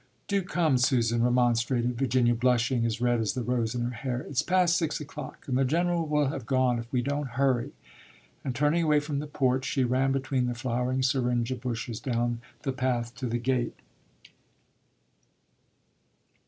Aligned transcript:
"Do 0.27 0.41
come, 0.41 0.79
Susan!" 0.79 1.21
remonstrated 1.21 1.95
Virginia, 1.99 2.33
blushing 2.33 2.87
as 2.87 2.99
red 3.01 3.19
as 3.19 3.33
the 3.35 3.43
rose 3.43 3.75
in 3.75 3.81
her 3.83 3.91
hair. 3.91 4.21
"It's 4.21 4.41
past 4.41 4.75
six 4.75 4.99
o'clock 4.99 5.43
and 5.47 5.55
the 5.55 5.63
General 5.63 6.07
will 6.07 6.29
have 6.29 6.47
gone 6.47 6.79
if 6.79 6.91
we 6.91 7.03
don't 7.03 7.27
hurry." 7.37 7.73
And 8.43 8.55
turning 8.55 8.83
away 8.83 8.99
from 8.99 9.19
the 9.19 9.27
porch, 9.27 9.63
she 9.63 9.83
ran 9.83 10.11
between 10.11 10.47
the 10.47 10.55
flowering 10.55 11.03
syringa 11.03 11.53
bushes 11.57 11.99
down 11.99 12.41
the 12.63 12.73
path 12.73 13.13
to 13.17 13.27
the 13.27 13.37
gate. 13.37 13.75